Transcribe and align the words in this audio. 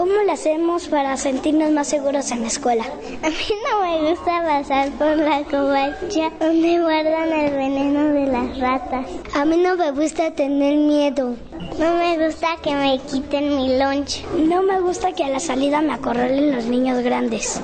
¿Cómo 0.00 0.14
le 0.22 0.32
hacemos 0.32 0.88
para 0.88 1.14
sentirnos 1.18 1.72
más 1.72 1.88
seguros 1.88 2.30
en 2.30 2.40
la 2.40 2.46
escuela? 2.46 2.84
A 3.22 3.28
mí 3.28 3.36
no 3.70 3.82
me 3.82 4.10
gusta 4.10 4.42
pasar 4.42 4.90
por 4.92 5.14
la 5.14 5.44
covacha 5.44 6.32
donde 6.40 6.80
guardan 6.80 7.30
el 7.30 7.54
veneno 7.54 8.04
de 8.04 8.26
las 8.28 8.58
ratas. 8.58 9.06
A 9.34 9.44
mí 9.44 9.58
no 9.58 9.76
me 9.76 9.90
gusta 9.90 10.30
tener 10.30 10.78
miedo. 10.78 11.36
No 11.78 11.96
me 11.96 12.26
gusta 12.26 12.56
que 12.62 12.74
me 12.76 12.98
quiten 13.10 13.54
mi 13.58 13.78
lunch. 13.78 14.24
No 14.36 14.62
me 14.62 14.80
gusta 14.80 15.12
que 15.12 15.24
a 15.24 15.28
la 15.28 15.38
salida 15.38 15.82
me 15.82 15.92
acorralen 15.92 16.56
los 16.56 16.64
niños 16.64 17.04
grandes. 17.04 17.60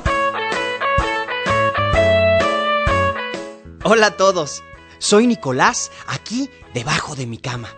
Hola 3.83 4.09
a 4.09 4.17
todos. 4.19 4.63
Soy 4.99 5.27
Nicolás, 5.27 5.91
aquí 6.07 6.51
debajo 6.75 7.17
de 7.17 7.25
mi 7.25 7.39
cama, 7.39 7.71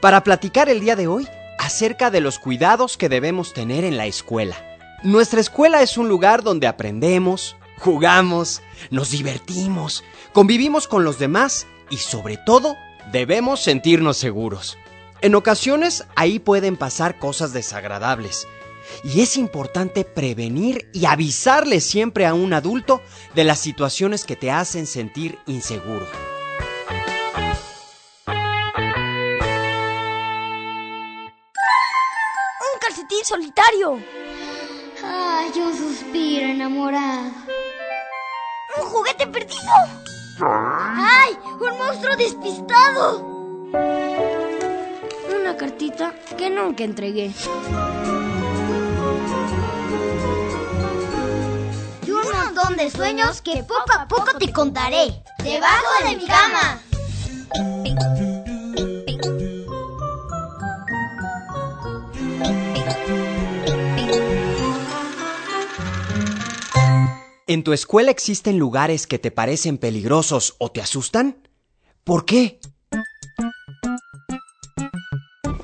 para 0.00 0.24
platicar 0.24 0.70
el 0.70 0.80
día 0.80 0.96
de 0.96 1.06
hoy 1.06 1.28
acerca 1.66 2.12
de 2.12 2.20
los 2.20 2.38
cuidados 2.38 2.96
que 2.96 3.08
debemos 3.08 3.52
tener 3.52 3.84
en 3.84 3.96
la 3.96 4.06
escuela. 4.06 4.56
Nuestra 5.02 5.40
escuela 5.40 5.82
es 5.82 5.98
un 5.98 6.08
lugar 6.08 6.44
donde 6.44 6.68
aprendemos, 6.68 7.56
jugamos, 7.78 8.62
nos 8.90 9.10
divertimos, 9.10 10.04
convivimos 10.32 10.86
con 10.86 11.02
los 11.02 11.18
demás 11.18 11.66
y 11.90 11.96
sobre 11.96 12.36
todo 12.36 12.76
debemos 13.10 13.60
sentirnos 13.60 14.16
seguros. 14.16 14.78
En 15.22 15.34
ocasiones 15.34 16.04
ahí 16.14 16.38
pueden 16.38 16.76
pasar 16.76 17.18
cosas 17.18 17.52
desagradables 17.52 18.46
y 19.02 19.20
es 19.22 19.36
importante 19.36 20.04
prevenir 20.04 20.88
y 20.92 21.06
avisarle 21.06 21.80
siempre 21.80 22.26
a 22.26 22.34
un 22.34 22.52
adulto 22.52 23.02
de 23.34 23.42
las 23.42 23.58
situaciones 23.58 24.24
que 24.24 24.36
te 24.36 24.52
hacen 24.52 24.86
sentir 24.86 25.36
inseguro. 25.46 26.06
Solitario! 33.26 34.00
Ay, 35.04 35.50
yo 35.54 35.72
suspiro 35.72 36.46
enamorado. 36.46 37.32
¡Un 38.78 38.84
juguete 38.84 39.26
perdido! 39.26 39.72
¡Ay! 40.40 41.36
¡Un 41.60 41.76
monstruo 41.76 42.16
despistado! 42.16 43.18
Una 45.40 45.56
cartita 45.56 46.14
que 46.38 46.50
nunca 46.50 46.84
entregué. 46.84 47.32
Y 52.06 52.10
un 52.10 52.22
montón 52.22 52.76
de 52.76 52.90
sueños 52.90 53.42
que 53.42 53.64
poco 53.64 53.92
a 53.98 54.06
poco 54.06 54.38
te 54.38 54.52
contaré. 54.52 55.22
¡Debajo 55.42 56.04
de 56.04 56.16
mi 56.16 56.26
cama! 56.26 56.80
¿En 67.48 67.62
tu 67.62 67.72
escuela 67.72 68.10
existen 68.10 68.58
lugares 68.58 69.06
que 69.06 69.20
te 69.20 69.30
parecen 69.30 69.78
peligrosos 69.78 70.56
o 70.58 70.72
te 70.72 70.80
asustan? 70.80 71.48
¿Por 72.02 72.24
qué? 72.24 72.58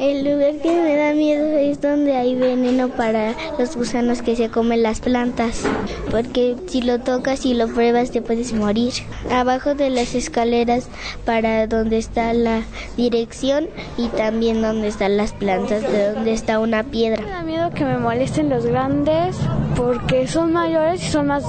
El 0.02 0.24
lugar 0.24 0.54
que 0.60 0.68
me 0.68 0.96
da 0.96 1.12
miedo 1.12 1.56
es 1.56 1.80
donde 1.80 2.16
hay 2.16 2.34
veneno 2.34 2.88
para 2.88 3.36
los 3.56 3.76
gusanos 3.76 4.20
que 4.20 4.34
se 4.34 4.48
comen 4.48 4.82
las 4.82 4.98
plantas, 4.98 5.62
porque 6.10 6.56
si 6.66 6.82
lo 6.82 6.98
tocas 6.98 7.46
y 7.46 7.54
lo 7.54 7.68
pruebas 7.68 8.10
te 8.10 8.20
puedes 8.20 8.52
morir. 8.52 8.92
Abajo 9.30 9.76
de 9.76 9.90
las 9.90 10.16
escaleras 10.16 10.88
para 11.24 11.68
donde 11.68 11.98
está 11.98 12.34
la 12.34 12.62
dirección 12.96 13.68
y 13.96 14.08
también 14.08 14.60
donde 14.60 14.88
están 14.88 15.16
las 15.16 15.32
plantas, 15.34 15.82
de 15.82 16.14
donde 16.14 16.32
está 16.32 16.58
una 16.58 16.82
piedra. 16.82 17.22
Me 17.22 17.30
da 17.30 17.42
miedo 17.44 17.70
que 17.70 17.84
me 17.84 17.96
molesten 17.96 18.48
los 18.48 18.66
grandes 18.66 19.36
porque 19.76 20.26
son 20.26 20.52
mayores 20.52 21.00
y 21.00 21.10
son 21.10 21.28
más 21.28 21.44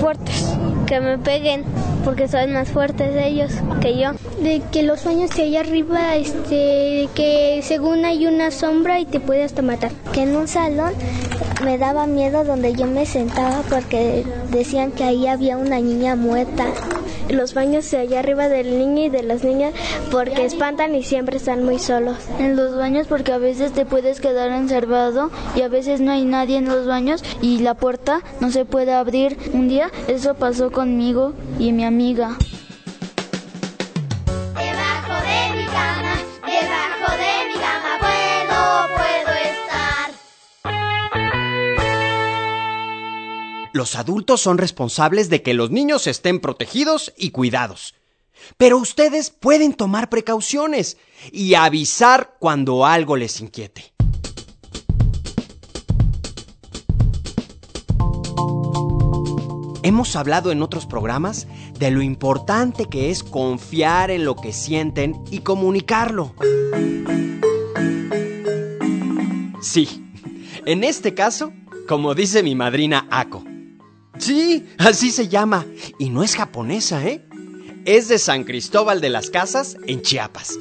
fuertes. 0.00 0.56
Que 0.86 1.00
me 1.00 1.18
peguen 1.18 1.62
porque 2.08 2.26
son 2.26 2.54
más 2.54 2.70
fuertes 2.70 3.14
ellos 3.22 3.52
que 3.82 3.98
yo. 3.98 4.12
De 4.42 4.62
que 4.72 4.82
los 4.82 5.00
sueños 5.00 5.28
de 5.36 5.42
allá 5.42 5.60
arriba, 5.60 6.16
este, 6.16 7.06
que 7.14 7.60
según 7.62 8.06
hay 8.06 8.26
una 8.26 8.50
sombra 8.50 8.98
y 8.98 9.04
te 9.04 9.20
puede 9.20 9.42
hasta 9.42 9.60
matar. 9.60 9.92
Que 10.14 10.22
en 10.22 10.34
un 10.34 10.48
salón 10.48 10.94
me 11.64 11.78
daba 11.78 12.06
miedo 12.06 12.44
donde 12.44 12.74
yo 12.74 12.86
me 12.86 13.06
sentaba 13.06 13.62
porque 13.68 14.24
decían 14.50 14.92
que 14.92 15.04
ahí 15.04 15.26
había 15.26 15.56
una 15.56 15.80
niña 15.80 16.16
muerta. 16.16 16.66
Los 17.28 17.52
baños 17.52 17.92
allá 17.92 18.20
arriba 18.20 18.48
del 18.48 18.78
niño 18.78 19.04
y 19.04 19.08
de 19.10 19.22
las 19.22 19.44
niñas 19.44 19.74
porque 20.10 20.46
espantan 20.46 20.94
y 20.94 21.02
siempre 21.02 21.36
están 21.36 21.64
muy 21.64 21.78
solos. 21.78 22.16
En 22.38 22.56
los 22.56 22.76
baños 22.76 23.06
porque 23.06 23.32
a 23.32 23.38
veces 23.38 23.72
te 23.72 23.84
puedes 23.84 24.20
quedar 24.20 24.50
encerrado 24.50 25.30
y 25.54 25.62
a 25.62 25.68
veces 25.68 26.00
no 26.00 26.12
hay 26.12 26.24
nadie 26.24 26.56
en 26.56 26.66
los 26.66 26.86
baños 26.86 27.22
y 27.42 27.58
la 27.58 27.74
puerta 27.74 28.22
no 28.40 28.50
se 28.50 28.64
puede 28.64 28.92
abrir. 28.92 29.36
Un 29.52 29.68
día 29.68 29.90
eso 30.06 30.34
pasó 30.34 30.70
conmigo 30.70 31.34
y 31.58 31.72
mi 31.72 31.84
amiga. 31.84 32.36
Los 43.78 43.94
adultos 43.94 44.40
son 44.40 44.58
responsables 44.58 45.30
de 45.30 45.40
que 45.40 45.54
los 45.54 45.70
niños 45.70 46.08
estén 46.08 46.40
protegidos 46.40 47.14
y 47.16 47.30
cuidados. 47.30 47.94
Pero 48.56 48.76
ustedes 48.76 49.30
pueden 49.30 49.72
tomar 49.72 50.08
precauciones 50.08 50.96
y 51.30 51.54
avisar 51.54 52.34
cuando 52.40 52.84
algo 52.84 53.16
les 53.16 53.40
inquiete. 53.40 53.92
Hemos 59.84 60.16
hablado 60.16 60.50
en 60.50 60.60
otros 60.60 60.84
programas 60.84 61.46
de 61.78 61.92
lo 61.92 62.02
importante 62.02 62.86
que 62.86 63.10
es 63.10 63.22
confiar 63.22 64.10
en 64.10 64.24
lo 64.24 64.34
que 64.34 64.52
sienten 64.52 65.22
y 65.30 65.42
comunicarlo. 65.42 66.34
Sí, 69.62 70.04
en 70.66 70.82
este 70.82 71.14
caso, 71.14 71.52
como 71.86 72.16
dice 72.16 72.42
mi 72.42 72.56
madrina 72.56 73.06
Ako. 73.12 73.47
Sí, 74.18 74.66
así 74.78 75.10
se 75.10 75.28
llama. 75.28 75.66
Y 75.98 76.10
no 76.10 76.22
es 76.22 76.36
japonesa, 76.36 77.04
¿eh? 77.06 77.24
Es 77.84 78.08
de 78.08 78.18
San 78.18 78.44
Cristóbal 78.44 79.00
de 79.00 79.08
las 79.08 79.30
Casas, 79.30 79.76
en 79.86 80.02
Chiapas. 80.02 80.58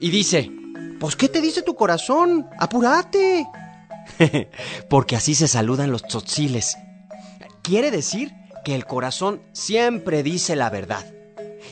Y 0.00 0.10
dice, 0.10 0.50
pues 0.98 1.16
¿qué 1.16 1.28
te 1.28 1.40
dice 1.40 1.62
tu 1.62 1.74
corazón? 1.74 2.46
Apúrate. 2.58 3.46
Porque 4.88 5.16
así 5.16 5.34
se 5.34 5.48
saludan 5.48 5.90
los 5.90 6.02
tzotziles. 6.02 6.76
Quiere 7.62 7.90
decir 7.90 8.32
que 8.64 8.74
el 8.74 8.86
corazón 8.86 9.42
siempre 9.52 10.22
dice 10.22 10.56
la 10.56 10.70
verdad. 10.70 11.04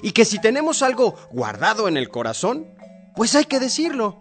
Y 0.02 0.12
que 0.12 0.24
si 0.24 0.40
tenemos 0.40 0.82
algo 0.82 1.16
guardado 1.30 1.88
en 1.88 1.96
el 1.96 2.08
corazón, 2.08 2.66
pues 3.16 3.34
hay 3.34 3.44
que 3.44 3.60
decirlo. 3.60 4.20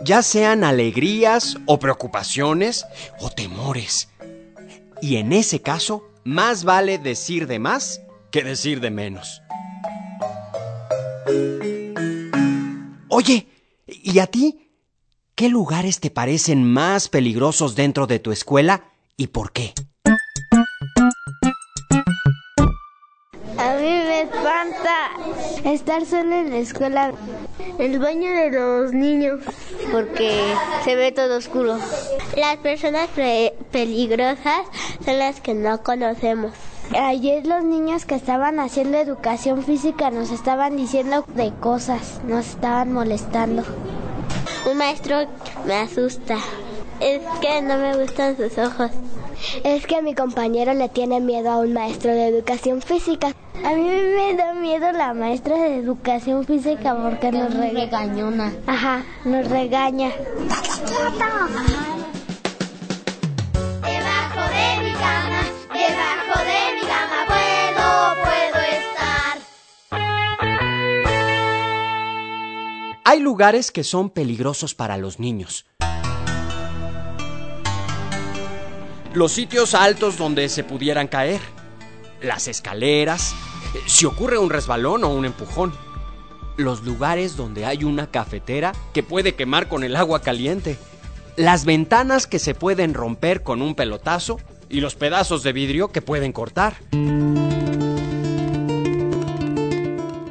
Ya 0.00 0.22
sean 0.22 0.64
alegrías 0.64 1.56
o 1.66 1.78
preocupaciones 1.78 2.86
o 3.20 3.30
temores. 3.30 4.08
Y 5.00 5.16
en 5.16 5.32
ese 5.32 5.62
caso, 5.62 6.07
más 6.24 6.64
vale 6.64 6.98
decir 6.98 7.46
de 7.46 7.58
más 7.58 8.00
que 8.30 8.44
decir 8.44 8.80
de 8.80 8.90
menos. 8.90 9.42
Oye, 13.08 13.48
¿y 13.86 14.18
a 14.18 14.26
ti? 14.26 14.70
¿Qué 15.34 15.48
lugares 15.48 16.00
te 16.00 16.10
parecen 16.10 16.64
más 16.64 17.08
peligrosos 17.08 17.74
dentro 17.74 18.06
de 18.06 18.18
tu 18.18 18.32
escuela 18.32 18.90
y 19.16 19.28
por 19.28 19.52
qué? 19.52 19.72
A 23.58 23.74
mí 23.74 23.82
me 23.82 24.20
espanta 24.22 25.10
estar 25.64 26.06
solo 26.06 26.32
en 26.32 26.50
la 26.50 26.58
escuela, 26.58 27.12
el 27.78 27.98
baño 27.98 28.30
de 28.30 28.50
los 28.52 28.92
niños, 28.92 29.40
porque 29.90 30.54
se 30.84 30.94
ve 30.94 31.10
todo 31.10 31.38
oscuro. 31.38 31.76
Las 32.36 32.56
personas 32.58 33.08
peligrosas 33.72 34.60
son 35.04 35.18
las 35.18 35.40
que 35.40 35.54
no 35.54 35.82
conocemos. 35.82 36.52
Ayer 36.96 37.46
los 37.46 37.64
niños 37.64 38.04
que 38.04 38.14
estaban 38.14 38.60
haciendo 38.60 38.96
educación 38.96 39.64
física 39.64 40.10
nos 40.12 40.30
estaban 40.30 40.76
diciendo 40.76 41.24
de 41.34 41.52
cosas, 41.60 42.20
nos 42.28 42.46
estaban 42.46 42.92
molestando. 42.92 43.64
Un 44.70 44.78
maestro 44.78 45.26
me 45.66 45.74
asusta. 45.74 46.36
Es 47.00 47.22
que 47.40 47.60
no 47.62 47.76
me 47.76 47.96
gustan 47.96 48.36
sus 48.36 48.56
ojos. 48.56 48.90
Es 49.64 49.86
que 49.86 50.02
mi 50.02 50.14
compañero 50.14 50.74
le 50.74 50.88
tiene 50.88 51.20
miedo 51.20 51.50
a 51.50 51.58
un 51.58 51.72
maestro 51.72 52.12
de 52.12 52.26
educación 52.26 52.82
física. 52.82 53.34
A 53.64 53.74
mí 53.74 53.82
me 53.82 54.34
da 54.36 54.54
miedo 54.54 54.92
la 54.92 55.14
maestra 55.14 55.56
de 55.56 55.76
educación 55.76 56.44
física 56.44 56.96
porque 56.96 57.32
nos 57.32 57.52
re 57.54 57.70
regañona. 57.70 58.52
Ajá, 58.66 59.04
nos 59.24 59.48
regaña. 59.48 60.12
Debajo 63.82 64.42
de 64.54 64.82
mi 64.84 64.92
cama, 64.92 65.42
debajo 65.72 66.38
de 66.44 66.60
mi 66.74 66.82
cama 66.86 67.18
puedo, 67.26 67.86
puedo 68.22 68.60
estar. 68.64 69.38
Hay 73.04 73.20
lugares 73.20 73.70
que 73.72 73.84
son 73.84 74.10
peligrosos 74.10 74.74
para 74.74 74.96
los 74.98 75.18
niños. 75.18 75.66
Los 79.14 79.32
sitios 79.32 79.74
altos 79.74 80.16
donde 80.16 80.48
se 80.48 80.64
pudieran 80.64 81.08
caer, 81.08 81.40
las 82.22 82.48
escaleras, 82.48 83.34
si 83.86 84.06
ocurre 84.06 84.38
un 84.38 84.50
resbalón 84.50 85.04
o 85.04 85.08
un 85.08 85.24
empujón, 85.24 85.72
los 86.56 86.82
lugares 86.82 87.36
donde 87.36 87.64
hay 87.64 87.84
una 87.84 88.10
cafetera 88.10 88.72
que 88.92 89.02
puede 89.02 89.34
quemar 89.34 89.68
con 89.68 89.84
el 89.84 89.96
agua 89.96 90.20
caliente, 90.20 90.76
las 91.36 91.64
ventanas 91.64 92.26
que 92.26 92.38
se 92.38 92.54
pueden 92.54 92.94
romper 92.94 93.42
con 93.42 93.62
un 93.62 93.74
pelotazo 93.74 94.38
y 94.68 94.80
los 94.80 94.96
pedazos 94.96 95.42
de 95.42 95.52
vidrio 95.52 95.88
que 95.88 96.02
pueden 96.02 96.32
cortar. 96.32 96.76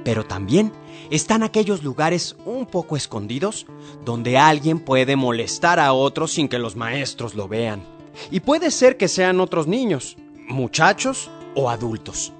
Pero 0.03 0.25
también 0.25 0.73
están 1.09 1.43
aquellos 1.43 1.83
lugares 1.83 2.35
un 2.45 2.65
poco 2.65 2.97
escondidos 2.97 3.65
donde 4.03 4.37
alguien 4.37 4.79
puede 4.79 5.15
molestar 5.15 5.79
a 5.79 5.93
otros 5.93 6.33
sin 6.33 6.49
que 6.49 6.59
los 6.59 6.75
maestros 6.75 7.35
lo 7.35 7.47
vean. 7.47 7.96
Y 8.31 8.39
puede 8.39 8.71
ser 8.71 8.97
que 8.97 9.07
sean 9.07 9.39
otros 9.39 9.67
niños, 9.67 10.17
muchachos 10.47 11.29
o 11.55 11.69
adultos. 11.69 12.33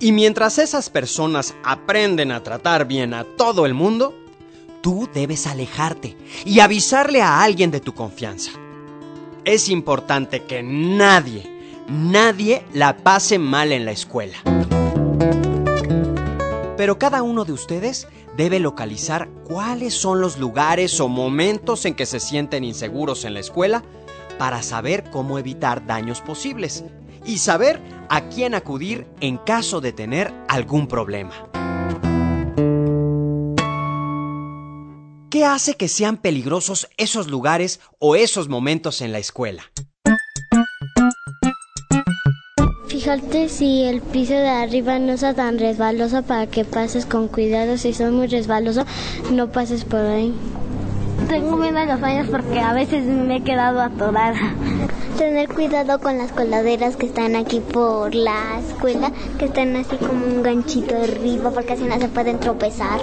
Y 0.00 0.12
mientras 0.12 0.58
esas 0.58 0.90
personas 0.90 1.54
aprenden 1.64 2.30
a 2.30 2.42
tratar 2.42 2.86
bien 2.86 3.14
a 3.14 3.24
todo 3.24 3.66
el 3.66 3.74
mundo, 3.74 4.14
tú 4.80 5.08
debes 5.12 5.46
alejarte 5.46 6.16
y 6.44 6.60
avisarle 6.60 7.20
a 7.20 7.42
alguien 7.42 7.70
de 7.70 7.80
tu 7.80 7.94
confianza. 7.94 8.52
Es 9.44 9.68
importante 9.68 10.44
que 10.44 10.62
nadie, 10.62 11.50
nadie 11.88 12.64
la 12.72 12.96
pase 12.98 13.38
mal 13.38 13.72
en 13.72 13.84
la 13.84 13.92
escuela. 13.92 14.36
Pero 16.76 16.96
cada 16.96 17.24
uno 17.24 17.44
de 17.44 17.52
ustedes 17.52 18.06
debe 18.36 18.60
localizar 18.60 19.28
cuáles 19.48 19.94
son 19.94 20.20
los 20.20 20.38
lugares 20.38 21.00
o 21.00 21.08
momentos 21.08 21.84
en 21.86 21.94
que 21.94 22.06
se 22.06 22.20
sienten 22.20 22.62
inseguros 22.62 23.24
en 23.24 23.34
la 23.34 23.40
escuela 23.40 23.82
para 24.38 24.62
saber 24.62 25.10
cómo 25.10 25.38
evitar 25.38 25.86
daños 25.86 26.20
posibles 26.20 26.84
y 27.26 27.38
saber 27.38 27.80
a 28.08 28.28
quién 28.28 28.54
acudir 28.54 29.06
en 29.20 29.36
caso 29.36 29.80
de 29.80 29.92
tener 29.92 30.32
algún 30.48 30.86
problema. 30.86 31.34
¿Qué 35.30 35.44
hace 35.44 35.74
que 35.74 35.88
sean 35.88 36.16
peligrosos 36.16 36.88
esos 36.96 37.28
lugares 37.28 37.80
o 37.98 38.16
esos 38.16 38.48
momentos 38.48 39.02
en 39.02 39.12
la 39.12 39.18
escuela? 39.18 39.64
Fíjate 42.86 43.48
si 43.48 43.82
el 43.82 44.00
piso 44.00 44.32
de 44.32 44.48
arriba 44.48 44.98
no 44.98 45.12
está 45.12 45.34
tan 45.34 45.58
resbaloso 45.58 46.22
para 46.22 46.46
que 46.46 46.64
pases 46.64 47.06
con 47.06 47.28
cuidado. 47.28 47.76
Si 47.76 47.92
son 47.92 48.14
muy 48.14 48.26
resbaloso, 48.26 48.86
no 49.30 49.52
pases 49.52 49.84
por 49.84 50.00
ahí. 50.00 50.34
Tengo 51.26 51.56
miedo 51.56 51.78
a 51.78 51.84
los 51.84 52.00
baños 52.00 52.28
porque 52.30 52.60
a 52.60 52.72
veces 52.72 53.04
me 53.04 53.36
he 53.36 53.42
quedado 53.42 53.80
atorada. 53.80 54.54
Tener 55.18 55.48
cuidado 55.48 55.98
con 55.98 56.16
las 56.16 56.30
coladeras 56.32 56.96
que 56.96 57.06
están 57.06 57.34
aquí 57.34 57.60
por 57.60 58.14
la 58.14 58.60
escuela, 58.60 59.10
que 59.38 59.46
están 59.46 59.74
así 59.74 59.96
como 59.96 60.24
un 60.24 60.42
ganchito 60.42 60.94
arriba 60.94 61.50
porque 61.50 61.72
así 61.72 61.84
no 61.84 61.98
se 61.98 62.08
pueden 62.08 62.38
tropezar. 62.38 63.00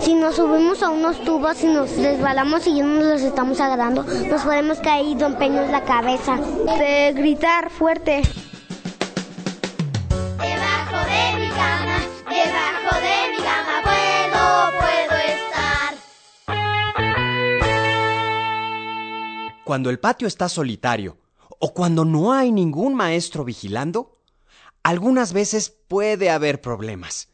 Si 0.00 0.14
nos 0.14 0.36
subimos 0.36 0.82
a 0.82 0.90
unos 0.90 1.20
tubos 1.22 1.62
y 1.62 1.66
nos 1.66 1.96
resbalamos 1.96 2.66
y 2.66 2.80
no 2.80 3.04
nos 3.04 3.22
estamos 3.22 3.60
agarrando, 3.60 4.02
nos 4.02 4.42
podemos 4.42 4.78
caer 4.78 5.06
y 5.06 5.18
rompernos 5.18 5.70
la 5.70 5.84
cabeza. 5.84 6.36
De 6.36 7.12
gritar 7.14 7.70
fuerte. 7.70 8.22
Cuando 19.70 19.88
el 19.90 20.00
patio 20.00 20.26
está 20.26 20.48
solitario 20.48 21.18
o 21.60 21.72
cuando 21.72 22.04
no 22.04 22.32
hay 22.32 22.50
ningún 22.50 22.96
maestro 22.96 23.44
vigilando, 23.44 24.18
algunas 24.82 25.32
veces 25.32 25.70
puede 25.86 26.28
haber 26.28 26.60
problemas. 26.60 27.28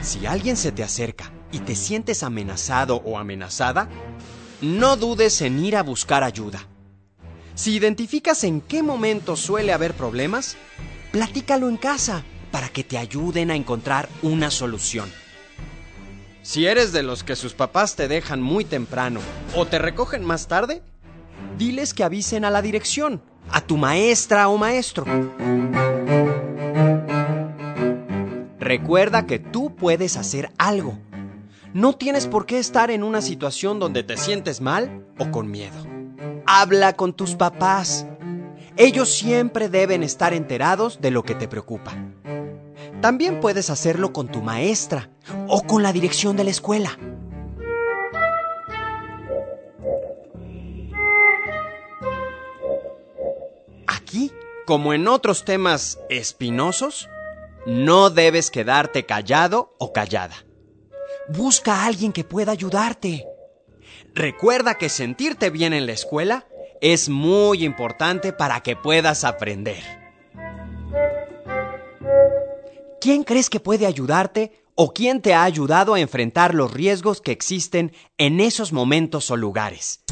Si 0.00 0.24
alguien 0.24 0.56
se 0.56 0.72
te 0.72 0.82
acerca 0.82 1.30
y 1.52 1.58
te 1.58 1.74
sientes 1.74 2.22
amenazado 2.22 3.02
o 3.04 3.18
amenazada, 3.18 3.90
no 4.62 4.96
dudes 4.96 5.42
en 5.42 5.62
ir 5.62 5.76
a 5.76 5.82
buscar 5.82 6.24
ayuda. 6.24 6.66
Si 7.54 7.74
identificas 7.74 8.44
en 8.44 8.62
qué 8.62 8.82
momento 8.82 9.36
suele 9.36 9.74
haber 9.74 9.92
problemas, 9.92 10.56
platícalo 11.12 11.68
en 11.68 11.76
casa 11.76 12.24
para 12.50 12.70
que 12.70 12.82
te 12.82 12.96
ayuden 12.96 13.50
a 13.50 13.56
encontrar 13.56 14.08
una 14.22 14.50
solución. 14.50 15.12
Si 16.50 16.66
eres 16.66 16.92
de 16.92 17.04
los 17.04 17.22
que 17.22 17.36
sus 17.36 17.54
papás 17.54 17.94
te 17.94 18.08
dejan 18.08 18.42
muy 18.42 18.64
temprano 18.64 19.20
o 19.54 19.66
te 19.66 19.78
recogen 19.78 20.24
más 20.24 20.48
tarde, 20.48 20.82
diles 21.56 21.94
que 21.94 22.02
avisen 22.02 22.44
a 22.44 22.50
la 22.50 22.60
dirección, 22.60 23.22
a 23.52 23.60
tu 23.60 23.76
maestra 23.76 24.48
o 24.48 24.58
maestro. 24.58 25.04
Recuerda 28.58 29.26
que 29.26 29.38
tú 29.38 29.76
puedes 29.76 30.16
hacer 30.16 30.50
algo. 30.58 30.98
No 31.72 31.92
tienes 31.92 32.26
por 32.26 32.46
qué 32.46 32.58
estar 32.58 32.90
en 32.90 33.04
una 33.04 33.22
situación 33.22 33.78
donde 33.78 34.02
te 34.02 34.16
sientes 34.16 34.60
mal 34.60 35.06
o 35.18 35.30
con 35.30 35.52
miedo. 35.52 35.86
Habla 36.46 36.94
con 36.94 37.12
tus 37.12 37.36
papás. 37.36 38.08
Ellos 38.76 39.14
siempre 39.14 39.68
deben 39.68 40.02
estar 40.02 40.34
enterados 40.34 41.00
de 41.00 41.12
lo 41.12 41.22
que 41.22 41.36
te 41.36 41.46
preocupa. 41.46 41.92
También 43.00 43.40
puedes 43.40 43.70
hacerlo 43.70 44.12
con 44.12 44.28
tu 44.28 44.42
maestra 44.42 45.08
o 45.48 45.62
con 45.62 45.82
la 45.82 45.92
dirección 45.92 46.36
de 46.36 46.44
la 46.44 46.50
escuela. 46.50 46.98
Aquí, 53.86 54.32
como 54.66 54.92
en 54.92 55.08
otros 55.08 55.44
temas 55.44 55.98
espinosos, 56.10 57.08
no 57.64 58.10
debes 58.10 58.50
quedarte 58.50 59.06
callado 59.06 59.74
o 59.78 59.92
callada. 59.92 60.36
Busca 61.28 61.76
a 61.76 61.86
alguien 61.86 62.12
que 62.12 62.24
pueda 62.24 62.52
ayudarte. 62.52 63.26
Recuerda 64.14 64.74
que 64.74 64.88
sentirte 64.90 65.48
bien 65.48 65.72
en 65.72 65.86
la 65.86 65.92
escuela 65.92 66.46
es 66.82 67.08
muy 67.08 67.64
importante 67.64 68.32
para 68.32 68.60
que 68.62 68.76
puedas 68.76 69.24
aprender. 69.24 69.99
¿Quién 73.00 73.24
crees 73.24 73.48
que 73.48 73.60
puede 73.60 73.86
ayudarte 73.86 74.52
o 74.74 74.92
quién 74.92 75.22
te 75.22 75.32
ha 75.32 75.44
ayudado 75.44 75.94
a 75.94 76.00
enfrentar 76.00 76.54
los 76.54 76.70
riesgos 76.70 77.22
que 77.22 77.32
existen 77.32 77.92
en 78.18 78.40
esos 78.40 78.74
momentos 78.74 79.30
o 79.30 79.38
lugares? 79.38 80.04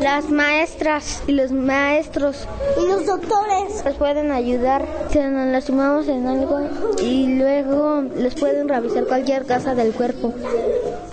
Las 0.00 0.30
maestras 0.30 1.22
y 1.26 1.32
los 1.32 1.52
maestros 1.52 2.46
Y 2.80 2.86
los 2.86 3.06
doctores. 3.06 3.84
nos 3.84 3.94
pueden 3.96 4.32
ayudar 4.32 4.86
si 5.10 5.18
nos 5.18 5.46
lastimamos 5.48 6.08
en 6.08 6.26
algo 6.26 6.60
y 7.02 7.26
luego 7.36 8.02
les 8.16 8.34
pueden 8.34 8.68
revisar 8.68 9.04
cualquier 9.06 9.44
casa 9.44 9.74
del 9.74 9.92
cuerpo. 9.92 10.32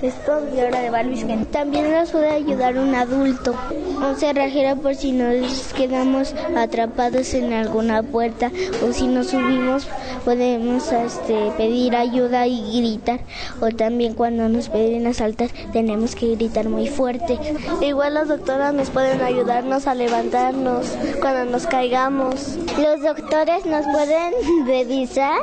Esto 0.01 0.41
de 0.41 0.63
hora 0.63 0.81
de 0.81 0.89
Barbie 0.89 1.45
También 1.51 1.91
nos 1.91 2.11
puede 2.11 2.29
ayudar 2.29 2.77
un 2.77 2.93
adulto. 2.95 3.55
Un 3.97 4.15
cerrajero 4.15 4.79
por 4.79 4.95
si 4.95 5.11
nos 5.11 5.73
quedamos 5.73 6.35
atrapados 6.55 7.33
en 7.33 7.51
alguna 7.51 8.03
puerta 8.03 8.51
o 8.87 8.93
si 8.93 9.07
nos 9.07 9.27
subimos 9.27 9.87
podemos 10.27 10.91
este, 10.91 11.53
pedir 11.55 11.95
ayuda 11.95 12.47
y 12.47 12.81
gritar. 12.81 13.21
O 13.61 13.69
también 13.69 14.13
cuando 14.13 14.49
nos 14.49 14.67
piden 14.67 15.07
asaltar 15.07 15.49
tenemos 15.71 16.15
que 16.15 16.35
gritar 16.35 16.67
muy 16.67 16.89
fuerte. 16.89 17.39
Igual 17.79 18.15
las 18.15 18.27
doctoras 18.27 18.73
nos 18.73 18.89
pueden 18.89 19.21
ayudarnos 19.21 19.87
a 19.87 19.95
levantarnos 19.95 20.85
cuando 21.21 21.49
nos 21.49 21.65
caigamos. 21.65 22.57
Los 22.77 23.01
doctores 23.03 23.65
nos 23.65 23.85
pueden 23.85 24.33
revisar 24.65 25.39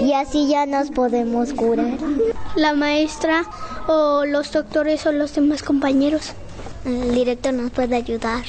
y 0.00 0.14
así 0.14 0.48
ya 0.48 0.64
nos 0.64 0.90
podemos 0.90 1.52
curar. 1.52 1.98
La 2.56 2.72
maestra 2.72 3.44
o 3.88 4.24
los 4.24 4.50
doctores 4.50 5.04
o 5.04 5.12
los 5.12 5.34
demás 5.34 5.62
compañeros. 5.62 6.32
El 6.86 7.14
director 7.14 7.52
nos 7.52 7.72
puede 7.72 7.96
ayudar 7.96 8.44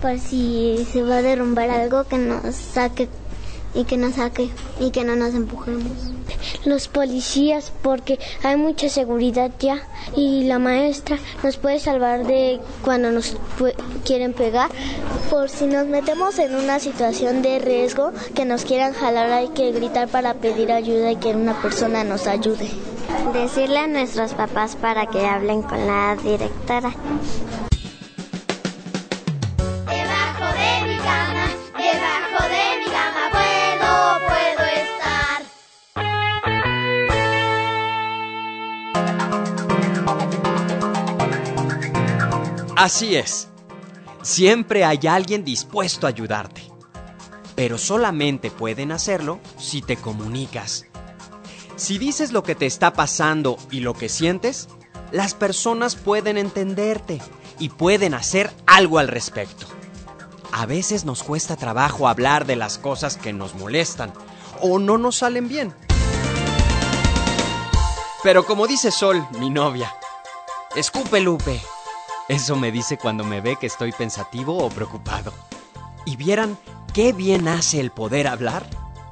por 0.00 0.16
si 0.20 0.86
se 0.92 1.02
va 1.02 1.16
a 1.16 1.22
derrumbar 1.22 1.70
algo 1.70 2.04
que 2.04 2.18
nos 2.18 2.54
saque 2.54 3.08
y 3.74 3.84
que 3.84 3.96
nos 3.96 4.14
saque 4.14 4.50
y 4.80 4.90
que 4.90 5.04
no 5.04 5.16
nos 5.16 5.34
empujemos. 5.34 5.92
Los 6.64 6.88
policías 6.88 7.72
porque 7.82 8.18
hay 8.42 8.56
mucha 8.56 8.88
seguridad 8.88 9.50
ya 9.58 9.82
y 10.16 10.44
la 10.44 10.58
maestra 10.58 11.18
nos 11.42 11.56
puede 11.56 11.78
salvar 11.78 12.26
de 12.26 12.60
cuando 12.84 13.10
nos 13.10 13.36
quieren 14.04 14.32
pegar. 14.32 14.70
Por 15.30 15.48
si 15.48 15.66
nos 15.66 15.86
metemos 15.86 16.38
en 16.38 16.54
una 16.54 16.78
situación 16.78 17.42
de 17.42 17.58
riesgo 17.58 18.12
que 18.34 18.44
nos 18.44 18.64
quieran 18.64 18.92
jalar 18.92 19.30
hay 19.32 19.48
que 19.48 19.72
gritar 19.72 20.08
para 20.08 20.34
pedir 20.34 20.72
ayuda 20.72 21.12
y 21.12 21.16
que 21.16 21.34
una 21.34 21.60
persona 21.60 22.04
nos 22.04 22.26
ayude. 22.26 22.68
Decirle 23.32 23.78
a 23.78 23.86
nuestros 23.86 24.34
papás 24.34 24.76
para 24.76 25.06
que 25.06 25.26
hablen 25.26 25.62
con 25.62 25.86
la 25.86 26.16
directora. 26.22 26.92
Así 42.76 43.16
es. 43.16 43.48
Siempre 44.22 44.84
hay 44.84 45.00
alguien 45.08 45.44
dispuesto 45.44 46.06
a 46.06 46.10
ayudarte. 46.10 46.62
Pero 47.54 47.76
solamente 47.76 48.50
pueden 48.50 48.92
hacerlo 48.92 49.40
si 49.58 49.82
te 49.82 49.96
comunicas. 49.96 50.86
Si 51.76 51.98
dices 51.98 52.32
lo 52.32 52.42
que 52.42 52.54
te 52.54 52.66
está 52.66 52.92
pasando 52.92 53.58
y 53.70 53.80
lo 53.80 53.94
que 53.94 54.08
sientes, 54.08 54.68
las 55.10 55.34
personas 55.34 55.96
pueden 55.96 56.38
entenderte 56.38 57.20
y 57.58 57.68
pueden 57.68 58.14
hacer 58.14 58.50
algo 58.66 58.98
al 58.98 59.08
respecto. 59.08 59.66
A 60.52 60.64
veces 60.66 61.04
nos 61.04 61.22
cuesta 61.22 61.56
trabajo 61.56 62.08
hablar 62.08 62.46
de 62.46 62.56
las 62.56 62.78
cosas 62.78 63.16
que 63.16 63.32
nos 63.32 63.54
molestan 63.54 64.12
o 64.60 64.78
no 64.78 64.96
nos 64.96 65.16
salen 65.16 65.48
bien. 65.48 65.74
Pero 68.22 68.46
como 68.46 68.66
dice 68.66 68.90
Sol, 68.90 69.26
mi 69.38 69.50
novia, 69.50 69.92
escupe 70.76 71.20
Lupe. 71.20 71.60
Eso 72.32 72.56
me 72.56 72.72
dice 72.72 72.96
cuando 72.96 73.24
me 73.24 73.42
ve 73.42 73.56
que 73.56 73.66
estoy 73.66 73.92
pensativo 73.92 74.56
o 74.56 74.70
preocupado. 74.70 75.34
¿Y 76.06 76.16
vieran 76.16 76.56
qué 76.94 77.12
bien 77.12 77.46
hace 77.46 77.78
el 77.78 77.90
poder 77.90 78.26
hablar? 78.26 78.64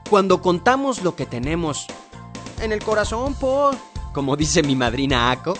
Cuando 0.09 0.41
contamos 0.41 1.03
lo 1.03 1.17
que 1.17 1.27
tenemos 1.27 1.85
en 2.63 2.73
el 2.73 2.83
corazón, 2.83 3.35
po, 3.35 3.73
como 4.15 4.39
dice 4.39 4.63
mi 4.63 4.75
madrina 4.75 5.31
Ako, 5.33 5.53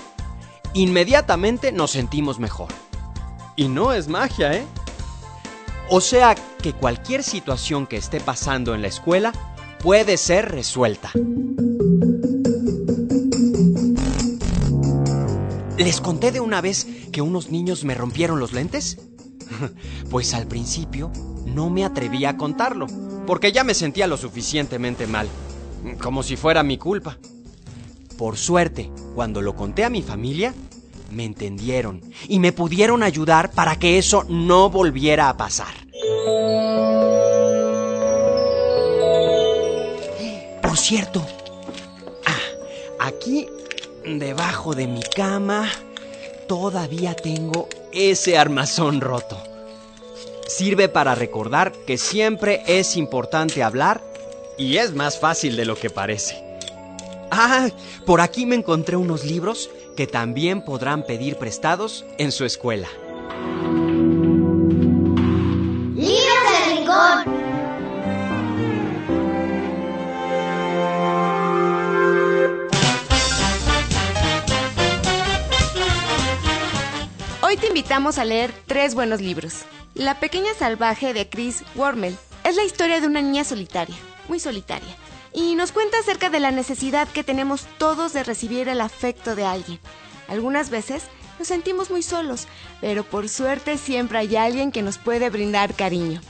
inmediatamente 0.73 1.71
nos 1.71 1.91
sentimos 1.91 2.39
mejor. 2.39 2.69
Y 3.57 3.69
no 3.69 3.93
es 3.93 4.09
magia, 4.09 4.55
¿eh? 4.55 4.67
O 5.91 6.01
sea 6.01 6.35
que 6.63 6.73
cualquier 6.73 7.23
situación 7.23 7.87
que 7.87 7.99
esté 7.99 8.21
pasando 8.21 8.75
en 8.75 8.81
la 8.81 8.89
escuela 8.89 9.33
puede 9.83 10.17
ser 10.17 10.51
resuelta. 10.51 11.11
¿Les 15.77 16.01
conté 16.01 16.31
de 16.31 16.41
una 16.41 16.61
vez 16.61 16.87
unos 17.21 17.51
niños 17.51 17.85
me 17.85 17.95
rompieron 17.95 18.41
los 18.41 18.53
lentes? 18.53 18.99
Pues 20.11 20.35
al 20.35 20.47
principio 20.47 21.11
no 21.47 21.71
me 21.71 21.85
atreví 21.85 22.25
a 22.25 22.37
contarlo, 22.37 22.87
porque 23.27 23.53
ya 23.53 23.65
me 23.65 23.75
sentía 23.75 24.07
lo 24.07 24.17
suficientemente 24.17 25.07
mal, 25.07 25.29
como 26.01 26.23
si 26.23 26.37
fuera 26.37 26.63
mi 26.63 26.79
culpa. 26.79 27.19
Por 28.17 28.37
suerte, 28.37 28.91
cuando 29.15 29.41
lo 29.41 29.57
conté 29.57 29.85
a 29.85 29.91
mi 29.91 30.03
familia, 30.03 30.55
me 31.11 31.25
entendieron 31.25 32.03
y 32.29 32.39
me 32.39 32.53
pudieron 32.53 33.03
ayudar 33.03 33.51
para 33.51 33.77
que 33.77 33.99
eso 33.99 34.25
no 34.29 34.71
volviera 34.71 35.29
a 35.29 35.37
pasar. 35.37 35.75
Por 40.63 40.79
cierto, 40.79 41.27
ah, 42.27 43.07
aquí 43.07 43.49
debajo 44.05 44.75
de 44.75 44.87
mi 44.87 45.03
cama 45.03 45.69
todavía 46.51 47.15
tengo 47.15 47.69
ese 47.93 48.37
armazón 48.37 49.01
roto. 49.01 49.41
Sirve 50.49 50.89
para 50.89 51.15
recordar 51.15 51.71
que 51.87 51.97
siempre 51.97 52.65
es 52.67 52.97
importante 52.97 53.63
hablar 53.63 54.03
y 54.59 54.79
es 54.79 54.93
más 54.93 55.21
fácil 55.21 55.55
de 55.55 55.65
lo 55.65 55.77
que 55.77 55.91
parece. 55.91 56.43
Ah, 57.31 57.69
por 58.05 58.21
aquí 58.21 58.47
me 58.47 58.57
encontré 58.57 58.97
unos 58.97 59.25
libros 59.25 59.71
que 59.97 60.09
también 60.09 60.65
podrán 60.65 61.07
pedir 61.07 61.37
prestados 61.37 62.05
en 62.19 62.33
su 62.33 62.45
escuela. 62.45 62.89
Hoy 77.51 77.57
te 77.57 77.67
invitamos 77.67 78.19
a 78.19 78.25
leer 78.25 78.55
tres 78.67 78.95
buenos 78.95 79.21
libros. 79.21 79.63
La 79.95 80.21
pequeña 80.21 80.55
salvaje 80.57 81.13
de 81.13 81.29
Chris 81.29 81.65
Wormel 81.75 82.17
es 82.45 82.55
la 82.55 82.63
historia 82.63 83.01
de 83.01 83.09
una 83.09 83.23
niña 83.23 83.43
solitaria, 83.43 83.97
muy 84.29 84.39
solitaria, 84.39 84.95
y 85.33 85.57
nos 85.57 85.73
cuenta 85.73 85.99
acerca 85.99 86.31
de 86.31 86.39
la 86.39 86.53
necesidad 86.53 87.09
que 87.09 87.25
tenemos 87.25 87.67
todos 87.77 88.13
de 88.13 88.23
recibir 88.23 88.69
el 88.69 88.81
afecto 88.81 89.35
de 89.35 89.47
alguien. 89.47 89.81
Algunas 90.29 90.71
veces 90.71 91.03
nos 91.41 91.49
sentimos 91.49 91.91
muy 91.91 92.05
solos, 92.05 92.47
pero 92.81 93.03
por 93.03 93.29
suerte 93.29 93.79
siempre 93.79 94.19
hay 94.19 94.37
alguien 94.37 94.71
que 94.71 94.83
nos 94.83 94.99
puede 94.99 95.29
brindar 95.29 95.75
cariño. 95.75 96.21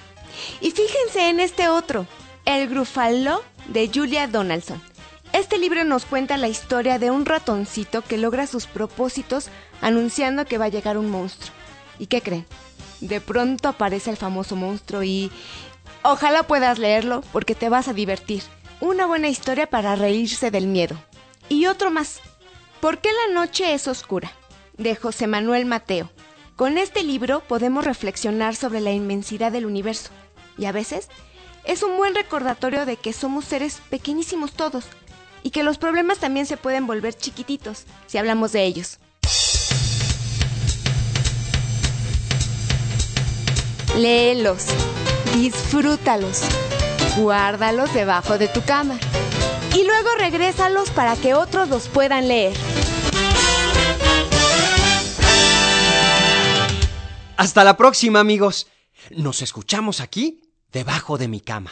Y 0.62 0.70
fíjense 0.70 1.28
en 1.28 1.40
este 1.40 1.68
otro, 1.68 2.06
El 2.46 2.66
Grufalo 2.66 3.42
de 3.66 3.90
Julia 3.92 4.26
Donaldson. 4.26 4.80
Este 5.32 5.58
libro 5.58 5.84
nos 5.84 6.06
cuenta 6.06 6.36
la 6.36 6.48
historia 6.48 6.98
de 6.98 7.12
un 7.12 7.24
ratoncito 7.24 8.02
que 8.02 8.18
logra 8.18 8.48
sus 8.48 8.66
propósitos 8.66 9.48
anunciando 9.80 10.44
que 10.44 10.58
va 10.58 10.64
a 10.64 10.70
llegar 10.70 10.98
un 10.98 11.08
monstruo. 11.08 11.54
¿Y 12.00 12.06
qué 12.06 12.20
creen? 12.20 12.46
De 13.00 13.20
pronto 13.20 13.68
aparece 13.68 14.10
el 14.10 14.16
famoso 14.16 14.56
monstruo 14.56 15.02
y... 15.02 15.30
Ojalá 16.02 16.42
puedas 16.44 16.78
leerlo 16.78 17.22
porque 17.32 17.54
te 17.54 17.68
vas 17.68 17.86
a 17.86 17.92
divertir. 17.92 18.42
Una 18.80 19.06
buena 19.06 19.28
historia 19.28 19.68
para 19.68 19.94
reírse 19.94 20.50
del 20.50 20.66
miedo. 20.66 20.96
Y 21.48 21.66
otro 21.66 21.90
más. 21.90 22.20
¿Por 22.80 22.98
qué 22.98 23.10
la 23.12 23.34
noche 23.34 23.74
es 23.74 23.86
oscura? 23.86 24.32
De 24.78 24.96
José 24.96 25.26
Manuel 25.26 25.64
Mateo. 25.64 26.10
Con 26.56 26.76
este 26.76 27.04
libro 27.04 27.40
podemos 27.40 27.84
reflexionar 27.84 28.56
sobre 28.56 28.80
la 28.80 28.92
inmensidad 28.92 29.52
del 29.52 29.66
universo. 29.66 30.10
Y 30.58 30.64
a 30.64 30.72
veces 30.72 31.08
es 31.64 31.82
un 31.82 31.96
buen 31.96 32.14
recordatorio 32.14 32.86
de 32.86 32.96
que 32.96 33.12
somos 33.12 33.44
seres 33.44 33.80
pequeñísimos 33.90 34.52
todos 34.52 34.86
y 35.42 35.50
que 35.50 35.62
los 35.62 35.78
problemas 35.78 36.18
también 36.18 36.46
se 36.46 36.56
pueden 36.56 36.86
volver 36.86 37.14
chiquititos 37.14 37.84
si 38.06 38.18
hablamos 38.18 38.52
de 38.52 38.64
ellos. 38.64 38.98
Léelos, 43.96 44.66
disfrútalos, 45.34 46.42
guárdalos 47.16 47.92
debajo 47.92 48.38
de 48.38 48.48
tu 48.48 48.62
cama 48.62 48.98
y 49.74 49.84
luego 49.84 50.08
regrésalos 50.18 50.90
para 50.90 51.16
que 51.16 51.34
otros 51.34 51.68
los 51.68 51.88
puedan 51.88 52.28
leer. 52.28 52.54
Hasta 57.36 57.64
la 57.64 57.76
próxima, 57.76 58.20
amigos. 58.20 58.66
Nos 59.10 59.42
escuchamos 59.42 60.00
aquí, 60.00 60.42
debajo 60.72 61.16
de 61.16 61.28
mi 61.28 61.40
cama. 61.40 61.70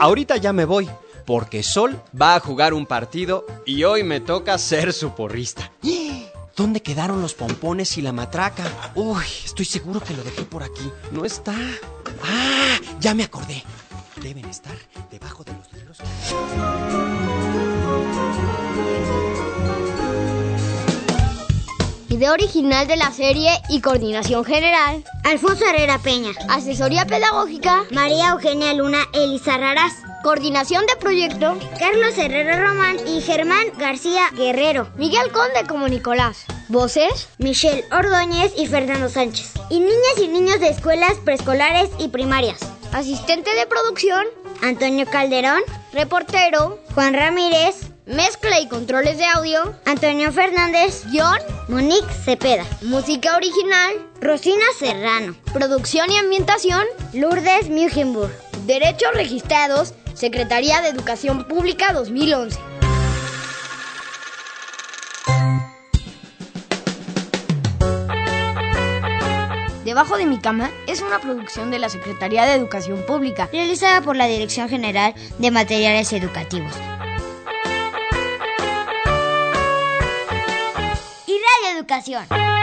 Ahorita 0.00 0.38
ya 0.38 0.54
me 0.54 0.64
voy, 0.64 0.88
porque 1.26 1.62
Sol 1.62 2.00
va 2.18 2.34
a 2.34 2.40
jugar 2.40 2.72
un 2.72 2.86
partido 2.86 3.44
y 3.66 3.84
hoy 3.84 4.02
me 4.02 4.18
toca 4.18 4.56
ser 4.56 4.94
su 4.94 5.14
porrista. 5.14 5.70
¿Dónde 6.56 6.80
quedaron 6.80 7.20
los 7.20 7.34
pompones 7.34 7.98
y 7.98 8.00
la 8.00 8.10
matraca? 8.10 8.64
Uy, 8.94 9.26
estoy 9.44 9.66
seguro 9.66 10.00
que 10.00 10.14
lo 10.14 10.24
dejé 10.24 10.44
por 10.44 10.62
aquí. 10.62 10.90
No 11.12 11.26
está. 11.26 11.54
Ah, 12.24 12.78
ya 12.98 13.14
me 13.14 13.24
acordé. 13.24 13.62
Deben 14.22 14.46
estar 14.46 14.74
debajo 15.10 15.44
de 15.44 15.52
los 15.52 15.70
libros. 15.74 15.98
Idea 22.20 22.32
original 22.32 22.86
de 22.86 22.98
la 22.98 23.12
serie 23.12 23.50
y 23.70 23.80
coordinación 23.80 24.44
general. 24.44 25.02
Alfonso 25.24 25.64
Herrera 25.64 25.98
Peña. 26.00 26.32
Asesoría 26.50 27.06
pedagógica. 27.06 27.84
María 27.92 28.32
Eugenia 28.32 28.74
Luna 28.74 28.98
Elisa 29.14 29.56
Raraz. 29.56 29.94
Coordinación 30.22 30.84
de 30.84 30.96
proyecto. 30.96 31.56
Carlos 31.78 32.18
Herrera 32.18 32.60
Román 32.60 32.98
y 33.08 33.22
Germán 33.22 33.68
García 33.78 34.24
Guerrero. 34.36 34.90
Miguel 34.98 35.32
Conde 35.32 35.66
como 35.66 35.88
Nicolás. 35.88 36.44
Voces. 36.68 37.30
Michelle 37.38 37.86
Ordóñez 37.90 38.52
y 38.54 38.66
Fernando 38.66 39.08
Sánchez. 39.08 39.54
Y 39.70 39.80
niñas 39.80 40.18
y 40.22 40.28
niños 40.28 40.60
de 40.60 40.68
escuelas 40.68 41.14
preescolares 41.24 41.88
y 41.98 42.08
primarias. 42.08 42.60
Asistente 42.92 43.48
de 43.54 43.66
producción. 43.66 44.26
Antonio 44.60 45.06
Calderón. 45.06 45.62
Reportero. 45.94 46.80
Juan 46.94 47.14
Ramírez. 47.14 47.89
Mezcla 48.10 48.58
y 48.58 48.66
controles 48.66 49.18
de 49.18 49.24
audio. 49.24 49.72
Antonio 49.84 50.32
Fernández. 50.32 51.04
Guión. 51.12 51.38
Monique 51.68 52.12
Cepeda. 52.24 52.66
Música 52.82 53.36
original. 53.36 54.04
Rosina 54.20 54.64
Serrano. 54.76 55.36
Producción 55.52 56.10
y 56.10 56.16
ambientación. 56.16 56.82
Lourdes 57.12 57.70
Mugenburg. 57.70 58.32
Derechos 58.66 59.10
registrados. 59.14 59.94
Secretaría 60.14 60.82
de 60.82 60.88
Educación 60.88 61.44
Pública 61.44 61.92
2011. 61.92 62.58
Debajo 69.84 70.16
de 70.16 70.26
mi 70.26 70.40
cama 70.40 70.72
es 70.88 71.00
una 71.00 71.20
producción 71.20 71.70
de 71.70 71.78
la 71.78 71.88
Secretaría 71.88 72.44
de 72.44 72.54
Educación 72.54 73.04
Pública, 73.06 73.48
realizada 73.52 74.00
por 74.00 74.16
la 74.16 74.26
Dirección 74.26 74.68
General 74.68 75.14
de 75.38 75.50
Materiales 75.52 76.12
Educativos. 76.12 76.74
Educación. 81.90 82.59